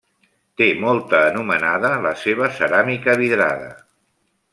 [0.59, 3.69] Té molta anomenada la seva ceràmica vidrada.